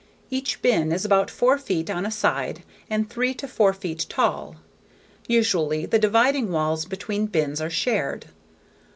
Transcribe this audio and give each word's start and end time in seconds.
Each 0.31 0.59
bin 0.63 0.91
is 0.91 1.05
about 1.05 1.29
four 1.29 1.59
feet 1.59 1.87
on 1.87 2.07
a 2.07 2.09
side 2.09 2.63
and 2.89 3.07
three 3.07 3.35
to 3.35 3.47
four 3.47 3.71
feet 3.71 4.07
tall. 4.09 4.55
Usually, 5.27 5.85
the 5.85 5.99
dividing 5.99 6.49
walls 6.51 6.85
between 6.85 7.27
bins 7.27 7.61
are 7.61 7.69
shared. 7.69 8.25